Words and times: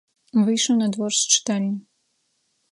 Выйшаў 0.47 0.75
на 0.79 0.87
двор 0.95 1.11
з 1.19 1.23
чытальні. 1.37 1.77